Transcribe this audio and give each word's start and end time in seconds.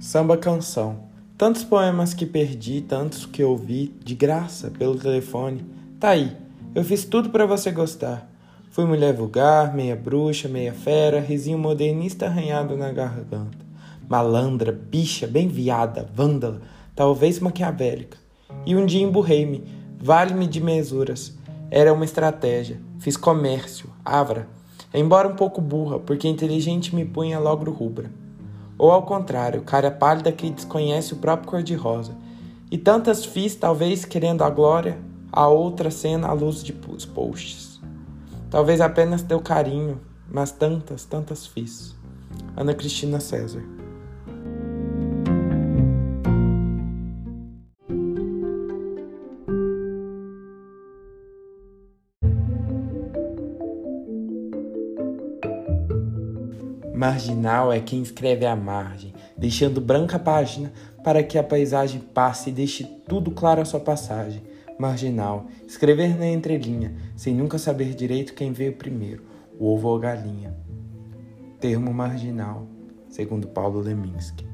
Samba 0.00 0.34
canção. 0.34 1.10
Tantos 1.36 1.62
poemas 1.62 2.14
que 2.14 2.24
perdi, 2.24 2.80
tantos 2.80 3.26
que 3.26 3.44
ouvi 3.44 3.94
de 4.02 4.14
graça 4.14 4.70
pelo 4.70 4.98
telefone. 4.98 5.62
Tá 6.00 6.08
aí. 6.08 6.34
Eu 6.74 6.82
fiz 6.82 7.04
tudo 7.04 7.28
para 7.28 7.44
você 7.44 7.70
gostar. 7.70 8.26
Fui 8.70 8.86
mulher 8.86 9.12
vulgar, 9.12 9.74
meia 9.74 9.94
bruxa, 9.94 10.48
meia 10.48 10.72
fera, 10.72 11.20
risinho 11.20 11.58
modernista 11.58 12.24
arranhado 12.24 12.78
na 12.78 12.90
garganta. 12.90 13.58
Malandra, 14.08 14.72
bicha, 14.72 15.26
bem 15.26 15.48
viada, 15.48 16.08
vândala, 16.14 16.62
talvez 16.96 17.38
maquiavélica. 17.38 18.16
E 18.64 18.74
um 18.74 18.86
dia 18.86 19.02
emburrei-me, 19.02 19.64
vale-me 20.00 20.46
de 20.46 20.62
mesuras. 20.62 21.36
Era 21.70 21.92
uma 21.92 22.06
estratégia. 22.06 22.80
Fiz 23.00 23.18
comércio, 23.18 23.90
avra. 24.02 24.48
Embora 24.94 25.28
um 25.28 25.36
pouco 25.36 25.60
burra, 25.60 25.98
porque 25.98 26.26
inteligente 26.26 26.96
me 26.96 27.04
punha 27.04 27.38
logo 27.38 27.70
rubra. 27.70 28.10
Ou 28.80 28.90
ao 28.90 29.02
contrário, 29.02 29.60
cara 29.60 29.90
pálida 29.90 30.32
que 30.32 30.48
desconhece 30.48 31.12
o 31.12 31.18
próprio 31.18 31.50
cor-de-rosa. 31.50 32.16
E 32.70 32.78
tantas 32.78 33.26
fiz, 33.26 33.54
talvez 33.54 34.06
querendo 34.06 34.42
a 34.42 34.48
glória, 34.48 34.98
a 35.30 35.46
outra 35.48 35.90
cena 35.90 36.28
à 36.28 36.32
luz 36.32 36.64
de 36.64 36.72
posts. 36.72 37.78
Talvez 38.48 38.80
apenas 38.80 39.20
teu 39.20 39.38
carinho, 39.38 40.00
mas 40.26 40.50
tantas, 40.50 41.04
tantas 41.04 41.46
fiz. 41.46 41.94
Ana 42.56 42.72
Cristina 42.72 43.20
César. 43.20 43.62
Marginal 56.94 57.72
é 57.72 57.80
quem 57.80 58.02
escreve 58.02 58.44
à 58.44 58.56
margem, 58.56 59.14
deixando 59.36 59.80
branca 59.80 60.16
a 60.16 60.20
página 60.20 60.72
para 61.04 61.22
que 61.22 61.38
a 61.38 61.42
paisagem 61.42 62.00
passe 62.00 62.50
e 62.50 62.52
deixe 62.52 62.84
tudo 63.08 63.30
claro 63.30 63.60
a 63.60 63.64
sua 63.64 63.80
passagem. 63.80 64.42
Marginal, 64.78 65.46
escrever 65.66 66.18
na 66.18 66.26
entrelinha, 66.26 66.94
sem 67.14 67.34
nunca 67.34 67.58
saber 67.58 67.94
direito 67.94 68.34
quem 68.34 68.52
veio 68.52 68.76
primeiro, 68.76 69.24
o 69.58 69.72
ovo 69.72 69.88
ou 69.88 69.96
a 69.96 70.00
galinha. 70.00 70.56
Termo 71.60 71.92
marginal, 71.92 72.66
segundo 73.08 73.46
Paulo 73.48 73.80
Leminski. 73.80 74.49